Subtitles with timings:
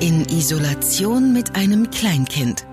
[0.00, 2.64] In Isolation mit einem Kleinkind.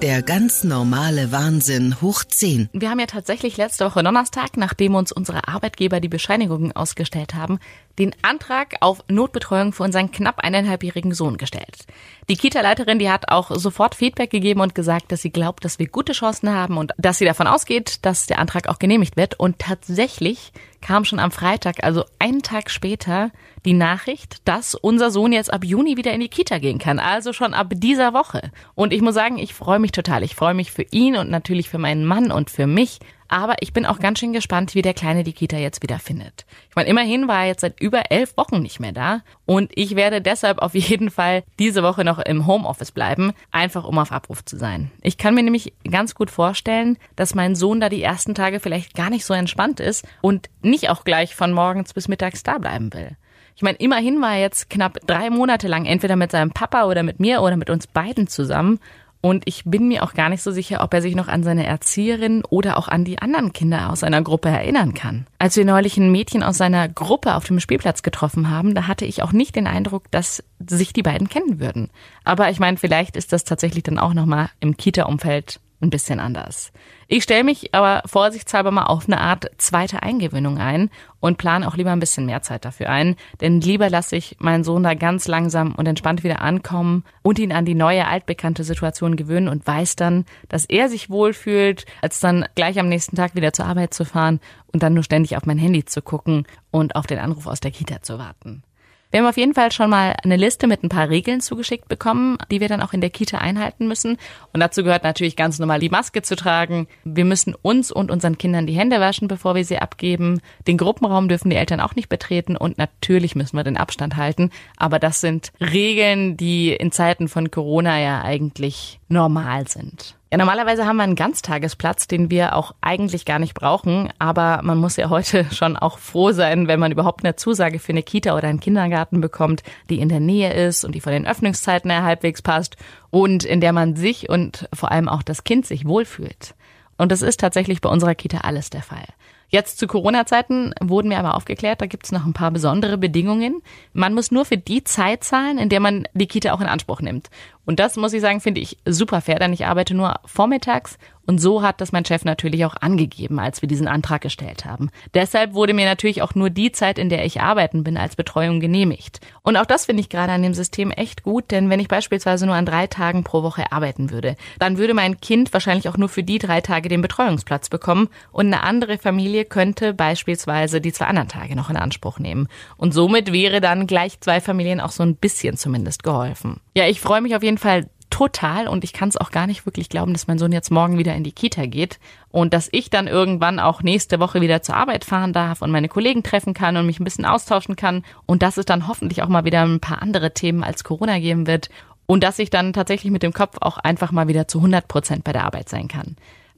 [0.00, 2.70] Der ganz normale Wahnsinn hoch 10.
[2.72, 7.58] Wir haben ja tatsächlich letzte Woche Donnerstag, nachdem uns unsere Arbeitgeber die Bescheinigungen ausgestellt haben,
[7.98, 11.84] den Antrag auf Notbetreuung für unseren knapp eineinhalbjährigen Sohn gestellt.
[12.30, 15.88] Die Kita-Leiterin, die hat auch sofort Feedback gegeben und gesagt, dass sie glaubt, dass wir
[15.88, 19.38] gute Chancen haben und dass sie davon ausgeht, dass der Antrag auch genehmigt wird.
[19.38, 20.52] Und tatsächlich
[20.86, 23.32] kam schon am Freitag, also einen Tag später,
[23.64, 27.00] die Nachricht, dass unser Sohn jetzt ab Juni wieder in die Kita gehen kann.
[27.00, 28.52] Also schon ab dieser Woche.
[28.76, 30.22] Und ich muss sagen, ich freue mich total.
[30.22, 33.00] Ich freue mich für ihn und natürlich für meinen Mann und für mich.
[33.28, 36.46] Aber ich bin auch ganz schön gespannt, wie der Kleine die Kita jetzt wieder findet.
[36.68, 39.20] Ich meine, immerhin war er jetzt seit über elf Wochen nicht mehr da.
[39.44, 43.98] Und ich werde deshalb auf jeden Fall diese Woche noch im Homeoffice bleiben, einfach um
[43.98, 44.90] auf Abruf zu sein.
[45.02, 48.94] Ich kann mir nämlich ganz gut vorstellen, dass mein Sohn da die ersten Tage vielleicht
[48.94, 52.92] gar nicht so entspannt ist und nicht auch gleich von morgens bis mittags da bleiben
[52.92, 53.16] will.
[53.56, 57.02] Ich meine, immerhin war er jetzt knapp drei Monate lang entweder mit seinem Papa oder
[57.02, 58.78] mit mir oder mit uns beiden zusammen
[59.26, 61.66] und ich bin mir auch gar nicht so sicher, ob er sich noch an seine
[61.66, 65.26] Erzieherin oder auch an die anderen Kinder aus seiner Gruppe erinnern kann.
[65.40, 69.04] Als wir neulich ein Mädchen aus seiner Gruppe auf dem Spielplatz getroffen haben, da hatte
[69.04, 71.90] ich auch nicht den Eindruck, dass sich die beiden kennen würden.
[72.22, 76.72] Aber ich meine, vielleicht ist das tatsächlich dann auch nochmal im Kita-Umfeld ein bisschen anders.
[77.08, 81.76] Ich stelle mich aber vorsichtshalber mal auf eine Art zweite Eingewöhnung ein und plane auch
[81.76, 85.28] lieber ein bisschen mehr Zeit dafür ein, denn lieber lasse ich meinen Sohn da ganz
[85.28, 89.96] langsam und entspannt wieder ankommen und ihn an die neue altbekannte Situation gewöhnen und weiß
[89.96, 94.04] dann, dass er sich wohlfühlt, als dann gleich am nächsten Tag wieder zur Arbeit zu
[94.04, 94.40] fahren
[94.72, 97.70] und dann nur ständig auf mein Handy zu gucken und auf den Anruf aus der
[97.70, 98.62] Kita zu warten.
[99.10, 102.38] Wir haben auf jeden Fall schon mal eine Liste mit ein paar Regeln zugeschickt bekommen,
[102.50, 104.18] die wir dann auch in der Kita einhalten müssen.
[104.52, 106.88] Und dazu gehört natürlich ganz normal die Maske zu tragen.
[107.04, 110.40] Wir müssen uns und unseren Kindern die Hände waschen, bevor wir sie abgeben.
[110.66, 114.50] Den Gruppenraum dürfen die Eltern auch nicht betreten und natürlich müssen wir den Abstand halten.
[114.76, 120.16] Aber das sind Regeln, die in Zeiten von Corona ja eigentlich normal sind.
[120.36, 124.10] Normalerweise haben wir einen Ganztagesplatz, den wir auch eigentlich gar nicht brauchen.
[124.18, 127.92] Aber man muss ja heute schon auch froh sein, wenn man überhaupt eine Zusage für
[127.92, 131.26] eine Kita oder einen Kindergarten bekommt, die in der Nähe ist und die von den
[131.26, 132.76] Öffnungszeiten her halbwegs passt
[133.10, 136.54] und in der man sich und vor allem auch das Kind sich wohlfühlt.
[136.98, 139.06] Und das ist tatsächlich bei unserer Kita alles der Fall.
[139.48, 143.62] Jetzt zu Corona-Zeiten wurden wir aber aufgeklärt, da gibt es noch ein paar besondere Bedingungen.
[143.92, 147.00] Man muss nur für die Zeit zahlen, in der man die Kita auch in Anspruch
[147.00, 147.30] nimmt.
[147.66, 150.96] Und das muss ich sagen, finde ich super fair, denn ich arbeite nur vormittags
[151.26, 154.90] und so hat das mein Chef natürlich auch angegeben, als wir diesen Antrag gestellt haben.
[155.12, 158.60] Deshalb wurde mir natürlich auch nur die Zeit, in der ich arbeiten bin, als Betreuung
[158.60, 159.20] genehmigt.
[159.42, 162.46] Und auch das finde ich gerade an dem System echt gut, denn wenn ich beispielsweise
[162.46, 166.08] nur an drei Tagen pro Woche arbeiten würde, dann würde mein Kind wahrscheinlich auch nur
[166.08, 171.06] für die drei Tage den Betreuungsplatz bekommen und eine andere Familie könnte beispielsweise die zwei
[171.06, 172.46] anderen Tage noch in Anspruch nehmen.
[172.76, 176.60] Und somit wäre dann gleich zwei Familien auch so ein bisschen zumindest geholfen.
[176.76, 179.66] Ja, ich freue mich auf jeden Fall total und ich kann es auch gar nicht
[179.66, 181.98] wirklich glauben, dass mein Sohn jetzt morgen wieder in die Kita geht
[182.30, 185.88] und dass ich dann irgendwann auch nächste Woche wieder zur Arbeit fahren darf und meine
[185.88, 189.28] Kollegen treffen kann und mich ein bisschen austauschen kann und dass es dann hoffentlich auch
[189.28, 191.68] mal wieder ein paar andere Themen als Corona geben wird
[192.06, 195.24] und dass ich dann tatsächlich mit dem Kopf auch einfach mal wieder zu 100 Prozent
[195.24, 196.16] bei der Arbeit sein kann.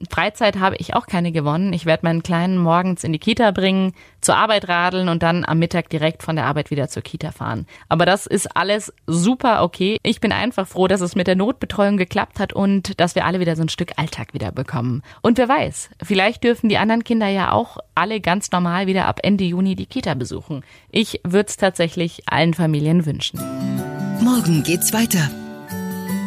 [0.09, 1.73] Freizeit habe ich auch keine gewonnen.
[1.73, 5.59] Ich werde meinen Kleinen morgens in die Kita bringen, zur Arbeit radeln und dann am
[5.59, 7.65] Mittag direkt von der Arbeit wieder zur Kita fahren.
[7.89, 9.97] Aber das ist alles super okay.
[10.03, 13.39] Ich bin einfach froh, dass es mit der Notbetreuung geklappt hat und dass wir alle
[13.39, 15.03] wieder so ein Stück Alltag wieder bekommen.
[15.21, 19.19] Und wer weiß, vielleicht dürfen die anderen Kinder ja auch alle ganz normal wieder ab
[19.23, 20.63] Ende Juni die Kita besuchen.
[20.91, 23.39] Ich würde es tatsächlich allen Familien wünschen.
[24.21, 25.29] Morgen geht's weiter.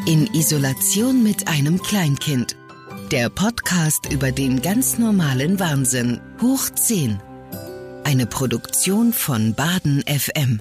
[0.06, 2.56] In Isolation mit einem Kleinkind.
[3.12, 6.18] Der Podcast über den ganz normalen Wahnsinn.
[6.40, 7.20] Hoch 10.
[8.04, 10.58] Eine Produktion von Baden FM.